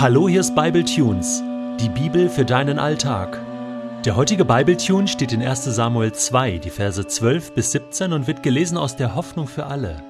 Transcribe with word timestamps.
Hallo, 0.00 0.28
hier 0.28 0.38
ist 0.38 0.54
Bible 0.54 0.84
Tunes, 0.84 1.42
die 1.80 1.88
Bibel 1.88 2.28
für 2.28 2.44
deinen 2.44 2.78
Alltag. 2.78 3.36
Der 4.04 4.14
heutige 4.14 4.44
Bible 4.44 4.76
Tune 4.76 5.08
steht 5.08 5.32
in 5.32 5.42
1. 5.42 5.64
Samuel 5.64 6.12
2, 6.12 6.58
die 6.58 6.70
Verse 6.70 7.04
12 7.04 7.52
bis 7.54 7.72
17 7.72 8.12
und 8.12 8.28
wird 8.28 8.44
gelesen 8.44 8.78
aus 8.78 8.94
der 8.94 9.16
Hoffnung 9.16 9.48
für 9.48 9.66
alle. 9.66 10.00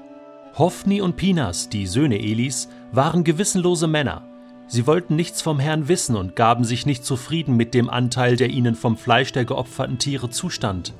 Hophni 0.59 1.01
und 1.01 1.17
Pinas, 1.17 1.71
die 1.71 1.87
Söhne 1.87 2.19
Elis, 2.19 2.69
waren 2.93 3.25
gewissenlose 3.25 3.87
Männer. 3.87 4.29
Sie 4.67 4.87
wollten 4.87 5.17
nichts 5.17 5.41
vom 5.41 5.59
Herrn 5.59 5.89
wissen 5.89 6.17
und 6.17 6.37
gaben 6.37 6.65
sich 6.65 6.85
nicht 6.85 7.07
zufrieden 7.07 7.57
mit 7.57 7.73
dem 7.73 7.89
Anteil, 7.89 8.37
der 8.37 8.51
ihnen 8.51 8.75
vom 8.75 8.99
Fleisch 8.99 9.33
der 9.33 9.47
geopferten 9.47 9.99
Tiere 9.99 10.29
zustand. 10.29 10.93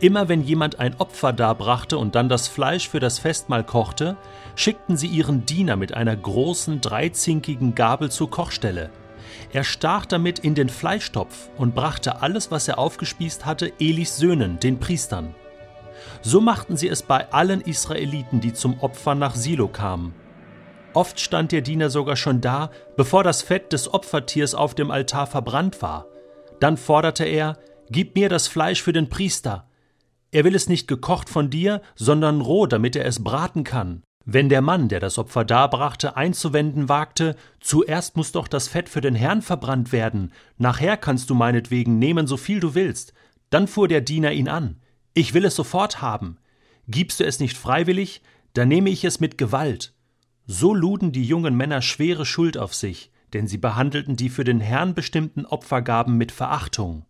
Immer 0.00 0.30
wenn 0.30 0.42
jemand 0.42 0.80
ein 0.80 0.94
Opfer 0.98 1.34
darbrachte 1.34 1.98
und 1.98 2.14
dann 2.14 2.30
das 2.30 2.48
Fleisch 2.48 2.88
für 2.88 3.00
das 3.00 3.18
Festmahl 3.18 3.64
kochte, 3.64 4.16
schickten 4.56 4.96
sie 4.96 5.06
ihren 5.06 5.44
Diener 5.44 5.76
mit 5.76 5.92
einer 5.92 6.16
großen 6.16 6.80
dreizinkigen 6.80 7.74
Gabel 7.74 8.10
zur 8.10 8.30
Kochstelle. 8.30 8.90
Er 9.52 9.62
stach 9.62 10.06
damit 10.06 10.38
in 10.38 10.54
den 10.54 10.70
Fleischtopf 10.70 11.50
und 11.58 11.74
brachte 11.74 12.22
alles, 12.22 12.50
was 12.50 12.66
er 12.66 12.78
aufgespießt 12.78 13.44
hatte, 13.44 13.72
Elis 13.78 14.16
Söhnen, 14.16 14.58
den 14.58 14.80
Priestern. 14.80 15.34
So 16.22 16.40
machten 16.40 16.78
sie 16.78 16.88
es 16.88 17.02
bei 17.02 17.30
allen 17.30 17.60
Israeliten, 17.60 18.40
die 18.40 18.54
zum 18.54 18.80
Opfer 18.80 19.14
nach 19.14 19.34
Silo 19.34 19.68
kamen. 19.68 20.14
Oft 20.94 21.20
stand 21.20 21.52
der 21.52 21.60
Diener 21.60 21.90
sogar 21.90 22.16
schon 22.16 22.40
da, 22.40 22.70
bevor 22.96 23.22
das 23.22 23.42
Fett 23.42 23.72
des 23.74 23.92
Opfertiers 23.92 24.54
auf 24.54 24.74
dem 24.74 24.90
Altar 24.90 25.26
verbrannt 25.26 25.82
war. 25.82 26.06
Dann 26.58 26.78
forderte 26.78 27.24
er, 27.24 27.58
Gib 27.90 28.14
mir 28.14 28.28
das 28.28 28.46
Fleisch 28.46 28.82
für 28.82 28.92
den 28.92 29.08
Priester, 29.08 29.66
er 30.32 30.44
will 30.44 30.54
es 30.54 30.68
nicht 30.68 30.86
gekocht 30.86 31.28
von 31.28 31.50
dir, 31.50 31.82
sondern 31.96 32.40
roh, 32.40 32.66
damit 32.66 32.96
er 32.96 33.04
es 33.04 33.22
braten 33.22 33.64
kann. 33.64 34.02
Wenn 34.24 34.48
der 34.48 34.60
Mann, 34.60 34.88
der 34.88 35.00
das 35.00 35.18
Opfer 35.18 35.44
darbrachte, 35.44 36.16
einzuwenden 36.16 36.88
wagte, 36.88 37.36
zuerst 37.58 38.16
muss 38.16 38.32
doch 38.32 38.48
das 38.48 38.68
Fett 38.68 38.88
für 38.88 39.00
den 39.00 39.14
Herrn 39.14 39.42
verbrannt 39.42 39.92
werden, 39.92 40.32
nachher 40.58 40.96
kannst 40.96 41.30
du 41.30 41.34
meinetwegen 41.34 41.98
nehmen, 41.98 42.26
so 42.26 42.36
viel 42.36 42.60
du 42.60 42.74
willst. 42.74 43.12
Dann 43.48 43.66
fuhr 43.66 43.88
der 43.88 44.02
Diener 44.02 44.32
ihn 44.32 44.48
an. 44.48 44.80
Ich 45.14 45.34
will 45.34 45.44
es 45.44 45.56
sofort 45.56 46.00
haben. 46.00 46.36
Gibst 46.86 47.18
du 47.18 47.24
es 47.24 47.40
nicht 47.40 47.56
freiwillig, 47.56 48.22
dann 48.52 48.68
nehme 48.68 48.90
ich 48.90 49.04
es 49.04 49.20
mit 49.20 49.38
Gewalt. 49.38 49.94
So 50.46 50.74
luden 50.74 51.12
die 51.12 51.24
jungen 51.24 51.56
Männer 51.56 51.82
schwere 51.82 52.26
Schuld 52.26 52.58
auf 52.58 52.74
sich, 52.74 53.10
denn 53.32 53.46
sie 53.46 53.58
behandelten 53.58 54.16
die 54.16 54.28
für 54.28 54.44
den 54.44 54.60
Herrn 54.60 54.94
bestimmten 54.94 55.46
Opfergaben 55.46 56.16
mit 56.16 56.30
Verachtung. 56.30 57.04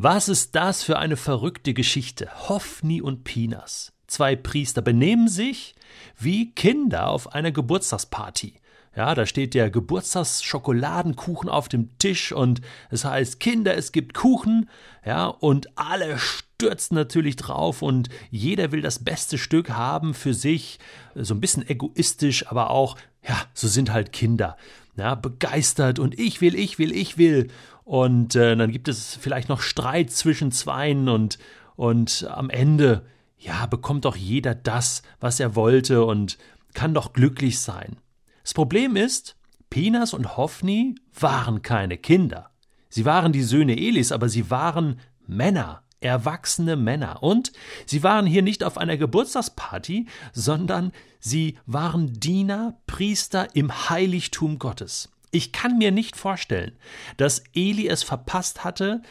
Was 0.00 0.28
ist 0.28 0.54
das 0.54 0.84
für 0.84 0.96
eine 0.96 1.16
verrückte 1.16 1.74
Geschichte? 1.74 2.28
Hophni 2.48 3.02
und 3.02 3.24
Pinas. 3.24 3.92
Zwei 4.06 4.36
Priester 4.36 4.80
benehmen 4.80 5.26
sich 5.26 5.74
wie 6.16 6.52
Kinder 6.52 7.08
auf 7.08 7.34
einer 7.34 7.50
Geburtstagsparty. 7.50 8.54
Ja, 8.94 9.16
da 9.16 9.26
steht 9.26 9.54
der 9.54 9.70
Geburtstagsschokoladenkuchen 9.70 11.48
auf 11.48 11.68
dem 11.68 11.98
Tisch 11.98 12.30
und 12.30 12.60
es 12.90 13.04
heißt 13.04 13.40
Kinder, 13.40 13.76
es 13.76 13.90
gibt 13.90 14.14
Kuchen, 14.14 14.70
ja, 15.04 15.26
und 15.26 15.76
alle 15.76 16.16
stürzen 16.20 16.94
natürlich 16.94 17.34
drauf 17.34 17.82
und 17.82 18.08
jeder 18.30 18.70
will 18.70 18.82
das 18.82 19.00
beste 19.00 19.36
Stück 19.36 19.70
haben 19.70 20.14
für 20.14 20.32
sich, 20.32 20.78
so 21.16 21.34
ein 21.34 21.40
bisschen 21.40 21.68
egoistisch, 21.68 22.46
aber 22.46 22.70
auch, 22.70 22.96
ja, 23.28 23.36
so 23.52 23.66
sind 23.66 23.92
halt 23.92 24.12
Kinder, 24.12 24.56
ja, 24.96 25.16
begeistert 25.16 25.98
und 25.98 26.16
ich 26.20 26.40
will, 26.40 26.54
ich 26.54 26.78
will, 26.78 26.92
ich 26.92 27.18
will 27.18 27.48
und 27.88 28.36
äh, 28.36 28.54
dann 28.54 28.70
gibt 28.70 28.86
es 28.86 29.16
vielleicht 29.16 29.48
noch 29.48 29.62
Streit 29.62 30.10
zwischen 30.10 30.52
Zweien 30.52 31.08
und, 31.08 31.38
und 31.74 32.28
am 32.30 32.50
Ende, 32.50 33.06
ja, 33.38 33.64
bekommt 33.64 34.04
doch 34.04 34.14
jeder 34.14 34.54
das, 34.54 35.00
was 35.20 35.40
er 35.40 35.56
wollte 35.56 36.04
und 36.04 36.36
kann 36.74 36.92
doch 36.92 37.14
glücklich 37.14 37.60
sein. 37.60 37.96
Das 38.42 38.52
Problem 38.52 38.94
ist, 38.94 39.36
Pinas 39.70 40.12
und 40.12 40.36
Hophni 40.36 40.96
waren 41.18 41.62
keine 41.62 41.96
Kinder. 41.96 42.50
Sie 42.90 43.06
waren 43.06 43.32
die 43.32 43.42
Söhne 43.42 43.78
Elis, 43.78 44.12
aber 44.12 44.28
sie 44.28 44.50
waren 44.50 45.00
Männer, 45.26 45.82
erwachsene 46.00 46.76
Männer. 46.76 47.22
Und 47.22 47.52
sie 47.86 48.02
waren 48.02 48.26
hier 48.26 48.42
nicht 48.42 48.64
auf 48.64 48.76
einer 48.76 48.98
Geburtstagsparty, 48.98 50.08
sondern 50.34 50.92
sie 51.20 51.56
waren 51.64 52.12
Diener, 52.12 52.78
Priester 52.86 53.48
im 53.56 53.88
Heiligtum 53.88 54.58
Gottes. 54.58 55.08
Ich 55.30 55.52
kann 55.52 55.78
mir 55.78 55.90
nicht 55.90 56.16
vorstellen, 56.16 56.76
dass 57.16 57.42
Eli 57.54 57.88
es 57.88 58.02
verpasst 58.02 58.64
hatte, 58.64 59.02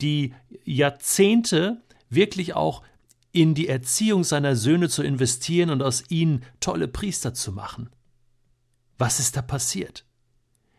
die 0.00 0.34
Jahrzehnte 0.64 1.82
wirklich 2.08 2.54
auch 2.54 2.82
in 3.32 3.54
die 3.54 3.68
Erziehung 3.68 4.24
seiner 4.24 4.56
Söhne 4.56 4.88
zu 4.88 5.02
investieren 5.02 5.70
und 5.70 5.82
aus 5.82 6.04
ihnen 6.08 6.44
tolle 6.60 6.88
Priester 6.88 7.34
zu 7.34 7.52
machen. 7.52 7.90
Was 8.96 9.20
ist 9.20 9.36
da 9.36 9.42
passiert? 9.42 10.06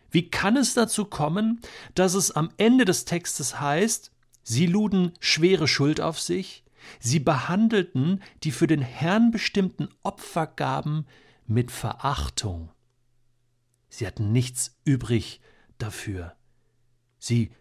Wie 0.10 0.30
kann 0.30 0.58
es 0.58 0.74
dazu 0.74 1.06
kommen, 1.06 1.62
dass 1.94 2.16
es 2.16 2.32
am 2.32 2.50
Ende 2.58 2.86
des 2.86 3.06
Textes 3.06 3.60
heißt, 3.60 4.12
sie 4.42 4.66
luden 4.66 5.12
schwere 5.20 5.68
Schuld 5.68 6.02
auf 6.02 6.20
sich, 6.20 6.64
sie 7.00 7.20
behandelten 7.20 8.24
die 8.44 8.52
für 8.52 8.66
den 8.68 8.82
Herrn 8.82 9.30
bestimmten 9.30 9.90
Opfergaben 10.02 11.06
mit 11.46 11.70
Verachtung. 11.70 12.72
Sie 13.90 14.06
hatten 14.06 14.32
nichts 14.32 14.78
übrig 14.84 15.42
dafür. 15.78 16.36
Sie 17.20 17.52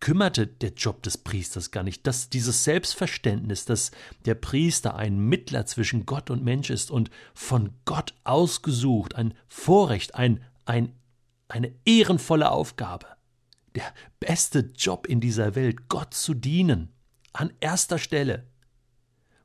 kümmerte 0.00 0.48
der 0.48 0.70
Job 0.70 1.02
des 1.04 1.16
Priesters 1.16 1.70
gar 1.70 1.84
nicht, 1.84 2.06
dass 2.08 2.28
dieses 2.28 2.64
Selbstverständnis, 2.64 3.66
dass 3.66 3.92
der 4.24 4.34
Priester 4.34 4.96
ein 4.96 5.16
Mittler 5.16 5.64
zwischen 5.64 6.06
Gott 6.06 6.28
und 6.28 6.42
Mensch 6.42 6.70
ist 6.70 6.90
und 6.90 7.08
von 7.34 7.70
Gott 7.84 8.12
ausgesucht, 8.24 9.14
ein 9.14 9.34
Vorrecht, 9.46 10.16
ein, 10.16 10.42
ein, 10.64 10.92
eine 11.46 11.72
ehrenvolle 11.84 12.50
Aufgabe, 12.50 13.06
der 13.76 13.94
beste 14.18 14.72
Job 14.76 15.06
in 15.06 15.20
dieser 15.20 15.54
Welt, 15.54 15.88
Gott 15.88 16.14
zu 16.14 16.34
dienen, 16.34 16.88
an 17.32 17.52
erster 17.60 17.98
Stelle, 17.98 18.48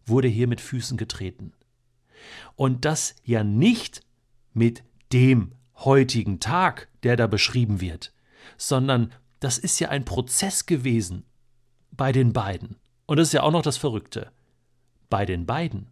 wurde 0.08 0.28
hier 0.28 0.48
mit 0.48 0.60
Füßen 0.60 0.98
getreten. 0.98 1.54
Und 2.56 2.84
das 2.84 3.16
ja 3.24 3.44
nicht 3.44 4.02
mit 4.54 4.84
dem 5.14 5.52
heutigen 5.78 6.40
Tag, 6.40 6.88
der 7.04 7.16
da 7.16 7.28
beschrieben 7.28 7.82
wird, 7.82 8.14
sondern 8.58 9.12
das 9.40 9.58
ist 9.58 9.80
ja 9.80 9.90
ein 9.90 10.06
Prozess 10.06 10.66
gewesen 10.66 11.24
bei 11.92 12.12
den 12.12 12.34
beiden. 12.34 12.78
Und 13.06 13.18
das 13.18 13.30
ist 13.30 13.34
ja 13.34 13.44
auch 13.44 13.52
noch 13.52 13.62
das 13.62 13.78
Verrückte. 13.78 14.32
Bei 15.10 15.26
den 15.26 15.46
beiden. 15.46 15.88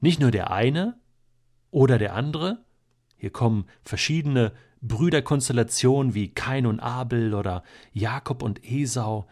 Nicht 0.00 0.20
nur 0.20 0.30
der 0.30 0.50
eine 0.50 0.98
oder 1.70 1.98
der 1.98 2.14
andere, 2.14 2.64
hier 3.16 3.30
kommen 3.30 3.66
verschiedene 3.84 4.52
Brüderkonstellationen 4.80 6.14
wie 6.14 6.28
Kain 6.28 6.66
und 6.66 6.80
Abel 6.80 7.34
oder 7.34 7.62
Jakob 7.92 8.42
und 8.42 8.64
Esau, 8.64 9.26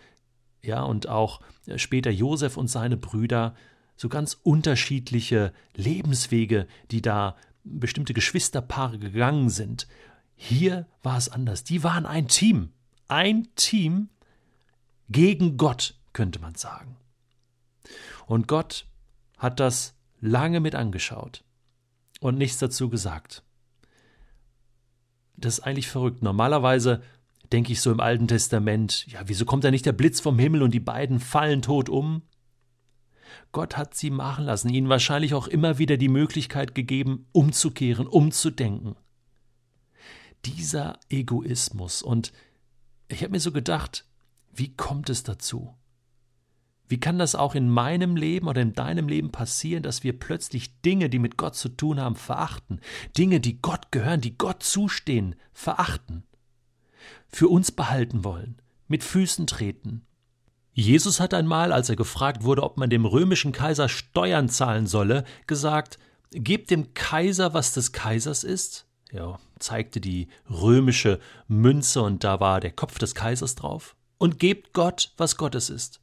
ja, 0.63 0.83
und 0.83 1.09
auch 1.09 1.41
später 1.77 2.11
Josef 2.11 2.57
und 2.57 2.69
seine 2.69 2.97
Brüder, 2.97 3.55
so 3.97 4.09
ganz 4.09 4.39
unterschiedliche 4.43 5.53
Lebenswege, 5.75 6.67
die 6.91 7.03
da 7.03 7.37
bestimmte 7.65 8.15
Geschwisterpaare 8.15 8.99
gegangen 8.99 9.51
sind. 9.51 9.87
Hier 10.35 10.87
war 11.03 11.19
es 11.19 11.29
anders. 11.29 11.65
Die 11.65 11.83
waren 11.83 12.07
ein 12.07 12.29
Team. 12.29 12.73
Ein 13.09 13.49
Team 13.55 14.09
gegen 15.09 15.57
Gott, 15.57 15.99
könnte 16.13 16.39
man 16.39 16.55
sagen. 16.55 16.97
Und 18.27 18.47
Gott 18.47 18.87
hat 19.39 19.61
das 19.61 19.95
lange 20.21 20.61
mit 20.61 20.75
angeschaut 20.75 21.45
und 22.21 22.39
nichts 22.39 22.59
dazu 22.59 22.89
gesagt. 22.89 23.43
Das 25.37 25.59
ist 25.59 25.61
eigentlich 25.61 25.89
verrückt. 25.89 26.23
Normalerweise 26.23 27.03
denke 27.53 27.73
ich 27.73 27.81
so 27.81 27.91
im 27.91 28.01
Alten 28.01 28.29
Testament, 28.29 29.07
ja, 29.09 29.23
wieso 29.27 29.45
kommt 29.45 29.65
da 29.65 29.71
nicht 29.71 29.87
der 29.87 29.93
Blitz 29.93 30.21
vom 30.21 30.39
Himmel 30.39 30.63
und 30.63 30.73
die 30.73 30.81
beiden 30.81 31.19
fallen 31.19 31.63
tot 31.63 31.89
um? 31.89 32.23
Gott 33.53 33.77
hat 33.77 33.95
sie 33.95 34.11
machen 34.11 34.45
lassen, 34.45 34.69
ihnen 34.69 34.89
wahrscheinlich 34.89 35.35
auch 35.35 35.47
immer 35.47 35.79
wieder 35.79 35.97
die 35.97 36.09
Möglichkeit 36.09 36.75
gegeben, 36.75 37.27
umzukehren, 37.33 38.07
umzudenken. 38.07 38.97
Dieser 40.45 40.99
Egoismus 41.09 42.03
und 42.03 42.33
ich 43.09 43.23
habe 43.23 43.33
mir 43.33 43.41
so 43.41 43.53
gedacht, 43.53 44.07
wie 44.53 44.75
kommt 44.75 45.11
es 45.11 45.23
dazu? 45.23 45.75
Wie 46.91 46.99
kann 46.99 47.19
das 47.19 47.37
auch 47.37 47.55
in 47.55 47.71
meinem 47.71 48.17
Leben 48.17 48.49
oder 48.49 48.63
in 48.63 48.73
deinem 48.73 49.09
Leben 49.09 49.31
passieren, 49.31 49.85
dass 49.85 50.03
wir 50.03 50.19
plötzlich 50.19 50.81
Dinge, 50.81 51.09
die 51.09 51.21
mit 51.21 51.37
Gott 51.37 51.55
zu 51.55 51.69
tun 51.69 52.01
haben, 52.01 52.17
verachten, 52.17 52.81
Dinge, 53.17 53.39
die 53.39 53.63
Gott 53.63 53.93
gehören, 53.93 54.21
die 54.21 54.37
Gott 54.37 54.65
zustehen, 54.65 55.37
verachten, 55.53 56.25
für 57.29 57.49
uns 57.49 57.71
behalten 57.71 58.25
wollen, 58.25 58.61
mit 58.89 59.05
Füßen 59.05 59.47
treten, 59.47 60.05
Jesus 60.73 61.21
hat 61.21 61.35
einmal, 61.35 61.73
als 61.73 61.89
er 61.89 61.97
gefragt 61.97 62.45
wurde, 62.45 62.63
ob 62.63 62.77
man 62.77 62.91
dem 62.91 63.05
römischen 63.05 63.53
Kaiser 63.53 63.89
Steuern 63.89 64.49
zahlen 64.49 64.87
solle, 64.87 65.25
gesagt, 65.47 65.99
Gebt 66.33 66.71
dem 66.71 66.95
Kaiser, 66.95 67.55
was 67.55 67.73
des 67.73 67.93
Kaisers 67.93 68.45
ist. 68.45 68.87
Er 69.09 69.41
zeigte 69.59 70.01
die 70.01 70.29
römische 70.49 71.19
Münze 71.49 72.03
und 72.03 72.23
da 72.23 72.39
war 72.39 72.61
der 72.61 72.71
Kopf 72.71 72.99
des 72.99 73.17
Kaisers 73.17 73.57
drauf. 73.57 73.97
Und 74.19 74.39
gebt 74.39 74.73
Gott, 74.73 75.13
was 75.17 75.37
Gottes 75.37 75.71
ist. 75.71 76.01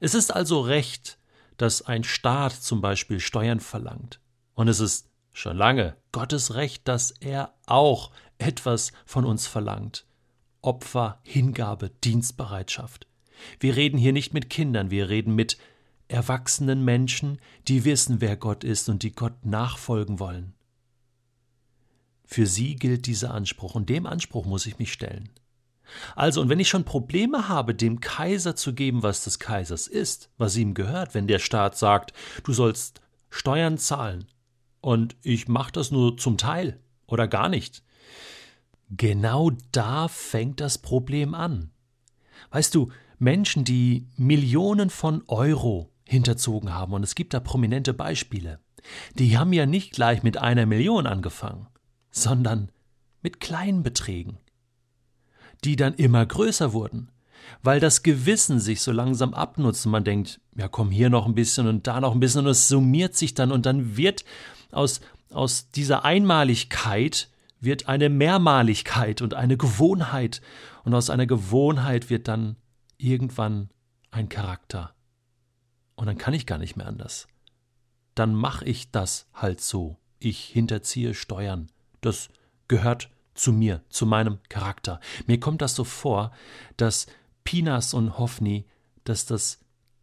Es 0.00 0.14
ist 0.14 0.34
also 0.34 0.60
recht, 0.60 1.18
dass 1.56 1.80
ein 1.80 2.04
Staat 2.04 2.52
zum 2.52 2.82
Beispiel 2.82 3.20
Steuern 3.20 3.60
verlangt. 3.60 4.20
Und 4.54 4.68
es 4.68 4.80
ist 4.80 5.08
schon 5.32 5.56
lange 5.56 5.96
Gottes 6.12 6.54
Recht, 6.54 6.86
dass 6.86 7.12
er 7.12 7.54
auch 7.66 8.10
etwas 8.36 8.92
von 9.06 9.24
uns 9.24 9.46
verlangt. 9.46 10.04
Opfer, 10.60 11.20
Hingabe, 11.22 11.90
Dienstbereitschaft. 12.04 13.05
Wir 13.60 13.76
reden 13.76 13.98
hier 13.98 14.12
nicht 14.12 14.34
mit 14.34 14.50
Kindern, 14.50 14.90
wir 14.90 15.08
reden 15.08 15.34
mit 15.34 15.58
erwachsenen 16.08 16.84
Menschen, 16.84 17.38
die 17.68 17.84
wissen, 17.84 18.20
wer 18.20 18.36
Gott 18.36 18.64
ist 18.64 18.88
und 18.88 19.02
die 19.02 19.12
Gott 19.12 19.44
nachfolgen 19.44 20.18
wollen. 20.20 20.54
Für 22.24 22.46
sie 22.46 22.76
gilt 22.76 23.06
dieser 23.06 23.32
Anspruch 23.32 23.74
und 23.74 23.88
dem 23.88 24.06
Anspruch 24.06 24.46
muss 24.46 24.66
ich 24.66 24.78
mich 24.78 24.92
stellen. 24.92 25.30
Also, 26.16 26.40
und 26.40 26.48
wenn 26.48 26.58
ich 26.58 26.68
schon 26.68 26.84
Probleme 26.84 27.48
habe, 27.48 27.74
dem 27.74 28.00
Kaiser 28.00 28.56
zu 28.56 28.74
geben, 28.74 29.04
was 29.04 29.22
des 29.22 29.38
Kaisers 29.38 29.86
ist, 29.86 30.30
was 30.36 30.56
ihm 30.56 30.74
gehört, 30.74 31.14
wenn 31.14 31.28
der 31.28 31.38
Staat 31.38 31.76
sagt, 31.78 32.12
du 32.42 32.52
sollst 32.52 33.00
Steuern 33.30 33.78
zahlen, 33.78 34.26
und 34.86 35.16
ich 35.22 35.48
mache 35.48 35.72
das 35.72 35.90
nur 35.90 36.16
zum 36.16 36.38
Teil 36.38 36.78
oder 37.08 37.26
gar 37.26 37.48
nicht. 37.48 37.82
Genau 38.88 39.50
da 39.72 40.06
fängt 40.06 40.60
das 40.60 40.78
Problem 40.78 41.34
an. 41.34 41.72
Weißt 42.50 42.72
du, 42.72 42.92
Menschen, 43.18 43.64
die 43.64 44.06
Millionen 44.16 44.90
von 44.90 45.22
Euro 45.28 45.90
hinterzogen 46.04 46.74
haben, 46.74 46.92
und 46.92 47.02
es 47.02 47.14
gibt 47.14 47.34
da 47.34 47.40
prominente 47.40 47.94
Beispiele, 47.94 48.60
die 49.14 49.36
haben 49.36 49.52
ja 49.52 49.66
nicht 49.66 49.92
gleich 49.92 50.22
mit 50.22 50.36
einer 50.38 50.66
Million 50.66 51.06
angefangen, 51.06 51.66
sondern 52.10 52.70
mit 53.22 53.40
kleinen 53.40 53.82
Beträgen, 53.82 54.38
die 55.64 55.76
dann 55.76 55.94
immer 55.94 56.24
größer 56.24 56.72
wurden, 56.72 57.10
weil 57.62 57.80
das 57.80 58.02
Gewissen 58.02 58.60
sich 58.60 58.80
so 58.80 58.92
langsam 58.92 59.34
abnutzt 59.34 59.86
und 59.86 59.92
man 59.92 60.04
denkt, 60.04 60.40
ja 60.56 60.68
komm 60.68 60.90
hier 60.90 61.10
noch 61.10 61.26
ein 61.26 61.34
bisschen 61.34 61.66
und 61.66 61.86
da 61.86 62.00
noch 62.00 62.12
ein 62.12 62.20
bisschen 62.20 62.42
und 62.42 62.48
es 62.48 62.68
summiert 62.68 63.16
sich 63.16 63.34
dann 63.34 63.50
und 63.50 63.66
dann 63.66 63.96
wird 63.96 64.24
aus, 64.70 65.00
aus 65.32 65.70
dieser 65.70 66.04
Einmaligkeit 66.04 67.28
wird 67.60 67.88
eine 67.88 68.08
Mehrmaligkeit 68.08 69.22
und 69.22 69.34
eine 69.34 69.56
Gewohnheit. 69.56 70.40
Und 70.84 70.94
aus 70.94 71.10
einer 71.10 71.26
Gewohnheit 71.26 72.10
wird 72.10 72.28
dann 72.28 72.56
irgendwann 72.98 73.70
ein 74.10 74.28
Charakter. 74.28 74.94
Und 75.94 76.06
dann 76.06 76.18
kann 76.18 76.34
ich 76.34 76.46
gar 76.46 76.58
nicht 76.58 76.76
mehr 76.76 76.86
anders. 76.86 77.26
Dann 78.14 78.34
mache 78.34 78.64
ich 78.64 78.90
das 78.90 79.26
halt 79.34 79.60
so. 79.60 79.98
Ich 80.18 80.44
hinterziehe 80.46 81.14
Steuern. 81.14 81.68
Das 82.00 82.28
gehört 82.68 83.10
zu 83.34 83.52
mir, 83.52 83.82
zu 83.88 84.06
meinem 84.06 84.38
Charakter. 84.48 85.00
Mir 85.26 85.38
kommt 85.38 85.62
das 85.62 85.74
so 85.74 85.84
vor, 85.84 86.32
dass 86.76 87.06
Pinas 87.44 87.94
und 87.94 88.18
Hoffni, 88.18 88.66
dass 89.04 89.26
das 89.26 89.60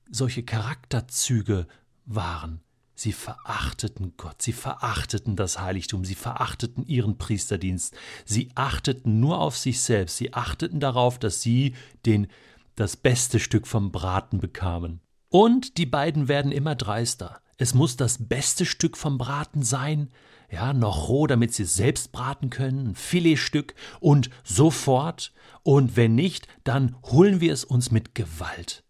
solche 0.09 0.43
Charakterzüge 0.43 1.67
waren, 2.05 2.63
Sie 2.95 3.11
verachteten 3.11 4.13
Gott, 4.17 4.41
sie 4.41 4.53
verachteten 4.53 5.35
das 5.35 5.59
Heiligtum, 5.59 6.05
sie 6.05 6.13
verachteten 6.13 6.85
ihren 6.85 7.17
Priesterdienst, 7.17 7.95
sie 8.23 8.51
achteten 8.53 9.19
nur 9.19 9.39
auf 9.39 9.57
sich 9.57 9.81
selbst, 9.81 10.17
sie 10.17 10.33
achteten 10.33 10.79
darauf, 10.79 11.17
dass 11.17 11.41
sie 11.41 11.75
den, 12.05 12.27
das 12.75 12.97
beste 12.97 13.39
Stück 13.39 13.67
vom 13.67 13.91
Braten 13.91 14.39
bekamen. 14.39 15.01
Und 15.29 15.77
die 15.77 15.85
beiden 15.85 16.27
werden 16.27 16.51
immer 16.51 16.75
dreister. 16.75 17.41
Es 17.57 17.73
muss 17.73 17.97
das 17.97 18.27
beste 18.27 18.65
Stück 18.65 18.97
vom 18.97 19.17
Braten 19.17 19.63
sein, 19.63 20.11
ja, 20.51 20.73
noch 20.73 21.09
roh, 21.09 21.25
damit 21.25 21.53
sie 21.53 21.63
es 21.63 21.75
selbst 21.75 22.11
braten 22.11 22.51
können, 22.51 22.89
ein 22.89 22.95
Filetstück 22.95 23.73
und 23.99 24.29
sofort. 24.43 25.33
Und 25.63 25.95
wenn 25.95 26.13
nicht, 26.13 26.47
dann 26.63 26.95
holen 27.05 27.41
wir 27.41 27.53
es 27.53 27.63
uns 27.63 27.89
mit 27.89 28.13
Gewalt. 28.13 28.83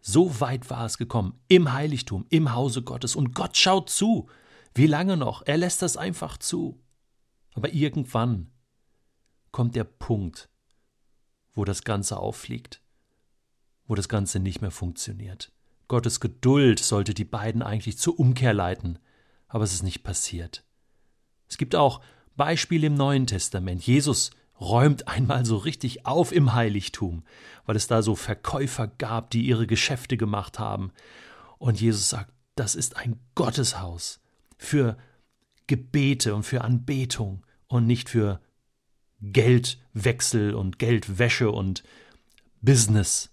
So 0.00 0.40
weit 0.40 0.68
war 0.68 0.84
es 0.84 0.98
gekommen, 0.98 1.40
im 1.48 1.72
Heiligtum, 1.72 2.26
im 2.28 2.52
Hause 2.54 2.82
Gottes. 2.82 3.16
Und 3.16 3.34
Gott 3.34 3.56
schaut 3.56 3.88
zu. 3.88 4.28
Wie 4.74 4.86
lange 4.86 5.16
noch? 5.16 5.42
Er 5.46 5.56
lässt 5.56 5.80
das 5.80 5.96
einfach 5.96 6.36
zu. 6.36 6.78
Aber 7.54 7.72
irgendwann 7.72 8.50
kommt 9.52 9.74
der 9.74 9.84
Punkt, 9.84 10.50
wo 11.54 11.64
das 11.64 11.82
Ganze 11.82 12.18
auffliegt, 12.18 12.82
wo 13.86 13.94
das 13.94 14.08
Ganze 14.08 14.40
nicht 14.40 14.60
mehr 14.60 14.70
funktioniert. 14.70 15.52
Gottes 15.88 16.20
Geduld 16.20 16.80
sollte 16.80 17.14
die 17.14 17.24
beiden 17.24 17.62
eigentlich 17.62 17.98
zur 17.98 18.18
Umkehr 18.18 18.52
leiten, 18.52 18.98
aber 19.48 19.64
es 19.64 19.72
ist 19.72 19.82
nicht 19.82 20.02
passiert. 20.02 20.64
Es 21.48 21.58
gibt 21.58 21.76
auch 21.76 22.00
Beispiele 22.36 22.88
im 22.88 22.94
Neuen 22.94 23.26
Testament. 23.26 23.86
Jesus 23.86 24.30
räumt 24.60 25.06
einmal 25.08 25.44
so 25.44 25.56
richtig 25.56 26.06
auf 26.06 26.32
im 26.32 26.54
Heiligtum, 26.54 27.22
weil 27.64 27.76
es 27.76 27.86
da 27.86 28.02
so 28.02 28.16
Verkäufer 28.16 28.88
gab, 28.88 29.30
die 29.30 29.46
ihre 29.46 29.66
Geschäfte 29.66 30.16
gemacht 30.16 30.58
haben. 30.58 30.92
Und 31.58 31.80
Jesus 31.80 32.08
sagt, 32.08 32.32
das 32.54 32.74
ist 32.74 32.96
ein 32.96 33.20
Gotteshaus 33.34 34.20
für 34.56 34.96
Gebete 35.66 36.34
und 36.34 36.42
für 36.42 36.62
Anbetung 36.62 37.44
und 37.68 37.86
nicht 37.86 38.08
für 38.08 38.40
Geldwechsel 39.20 40.54
und 40.54 40.78
Geldwäsche 40.78 41.50
und 41.50 41.82
Business. 42.60 43.30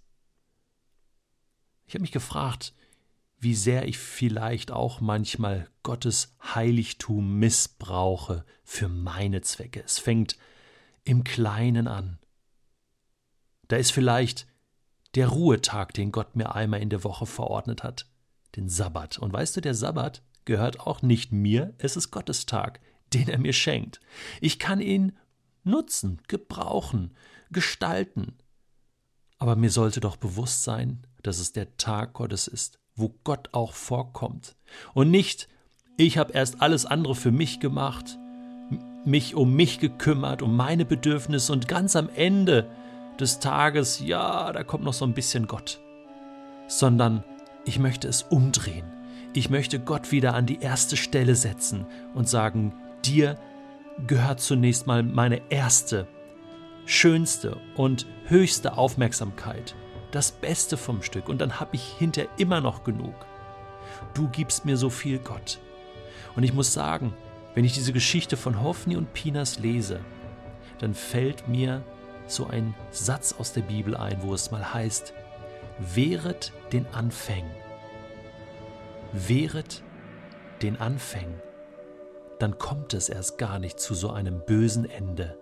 Ich 1.86 1.94
habe 1.94 2.02
mich 2.02 2.12
gefragt, 2.12 2.74
wie 3.40 3.56
sehr 3.56 3.88
ich 3.88 3.98
vielleicht 3.98 4.72
auch 4.72 5.02
manchmal 5.02 5.68
Gottes 5.84 6.36
Heiligtum 6.42 7.40
missbrauche 7.40 8.46
für 8.64 8.88
meine 8.88 9.42
Zwecke. 9.42 9.84
Es 9.84 10.00
fängt 10.00 10.38
im 11.04 11.24
Kleinen 11.24 11.88
an. 11.88 12.20
Da 13.68 13.76
ist 13.76 13.92
vielleicht 13.92 14.48
der 15.16 15.28
Ruhetag, 15.28 15.94
den 15.94 16.12
Gott 16.12 16.36
mir 16.36 16.56
einmal 16.56 16.82
in 16.82 16.90
der 16.90 17.04
Woche 17.04 17.26
verordnet 17.26 17.84
hat, 17.84 18.08
den 18.56 18.70
Sabbat. 18.70 19.20
Und 19.20 19.34
weißt 19.34 19.58
du, 19.58 19.62
der 19.62 19.76
Sabbat 19.76 20.24
gehört 20.46 20.80
auch 20.80 21.02
nicht 21.02 21.32
mir, 21.32 21.74
es 21.78 21.96
ist 21.96 22.12
Gottes 22.12 22.46
Tag, 22.46 22.80
den 23.14 23.28
er 23.28 23.40
mir 23.40 23.54
schenkt. 23.54 24.00
Ich 24.42 24.58
kann 24.58 24.80
ihn 24.80 25.18
nutzen, 25.64 26.22
gebrauchen, 26.28 27.16
gestalten. 27.52 28.38
Aber 29.38 29.56
mir 29.56 29.70
sollte 29.70 30.00
doch 30.00 30.16
bewusst 30.16 30.64
sein, 30.64 31.06
dass 31.24 31.40
es 31.40 31.54
der 31.54 31.78
Tag 31.78 32.14
Gottes 32.14 32.48
ist, 32.48 32.80
wo 32.96 33.16
Gott 33.24 33.50
auch 33.54 33.74
vorkommt. 33.74 34.56
Und 34.94 35.10
nicht, 35.10 35.48
ich 35.98 36.18
habe 36.18 36.34
erst 36.34 36.62
alles 36.62 36.86
andere 36.86 37.16
für 37.16 37.32
mich 37.32 37.60
gemacht, 37.60 38.18
mich 39.06 39.36
um 39.36 39.56
mich 39.56 39.80
gekümmert, 39.80 40.42
um 40.42 40.56
meine 40.56 40.86
Bedürfnisse 40.86 41.52
und 41.52 41.68
ganz 41.68 41.96
am 41.96 42.10
Ende 42.10 42.70
des 43.20 43.40
Tages, 43.40 44.00
ja, 44.00 44.52
da 44.52 44.64
kommt 44.64 44.84
noch 44.84 44.94
so 44.94 45.06
ein 45.06 45.14
bisschen 45.14 45.48
Gott. 45.48 45.80
Sondern 46.68 47.24
ich 47.66 47.80
möchte 47.80 48.08
es 48.08 48.24
umdrehen. 48.24 48.86
Ich 49.34 49.50
möchte 49.50 49.80
Gott 49.80 50.12
wieder 50.12 50.36
an 50.36 50.46
die 50.46 50.60
erste 50.60 50.96
Stelle 50.96 51.36
setzen 51.36 51.86
und 52.14 52.30
sagen, 52.30 52.74
dir 53.04 53.38
gehört 54.08 54.40
zunächst 54.40 54.88
mal 54.88 55.04
meine 55.04 55.42
erste, 55.50 56.08
schönste 56.86 57.58
und 57.76 58.06
höchste 58.26 58.78
Aufmerksamkeit, 58.78 59.76
das 60.14 60.32
Beste 60.32 60.78
vom 60.78 61.02
Stück 61.02 61.28
und 61.28 61.42
dann 61.42 61.60
habe 61.60 61.76
ich 61.76 61.84
hinter 61.84 62.26
immer 62.38 62.62
noch 62.62 62.84
genug. 62.84 63.16
Du 64.14 64.30
gibst 64.30 64.64
mir 64.64 64.78
so 64.78 64.90
viel, 64.90 65.18
Gott. 65.18 65.60
Und 66.36 66.44
ich 66.44 66.54
muss 66.54 66.72
sagen, 66.72 67.14
wenn 67.56 67.66
ich 67.66 67.74
diese 67.74 67.94
Geschichte 67.94 68.38
von 68.38 68.62
Hoffni 68.62 68.96
und 68.96 69.14
Pinas 69.14 69.60
lese, 69.60 70.00
dann 70.80 70.94
fällt 70.94 71.48
mir 71.48 71.84
so 72.28 72.46
ein 72.48 72.76
Satz 72.92 73.34
aus 73.34 73.54
der 73.54 73.62
Bibel 73.62 73.98
ein, 73.98 74.22
wo 74.22 74.34
es 74.34 74.52
mal 74.52 74.74
heißt, 74.74 75.14
wehret 75.80 76.54
den 76.72 76.86
Anfängen. 76.94 77.52
Wehret 79.14 79.82
den 80.62 80.80
Anfängen. 80.80 81.42
Dann 82.38 82.60
kommt 82.60 82.94
es 82.94 83.10
erst 83.10 83.40
gar 83.40 83.58
nicht 83.58 83.80
zu 83.80 83.96
so 83.96 84.12
einem 84.12 84.44
bösen 84.46 84.90
Ende. 84.90 85.38